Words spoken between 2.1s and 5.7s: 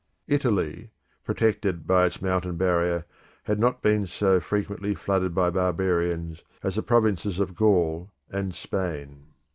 mountain barrier, had not been so frequently flooded by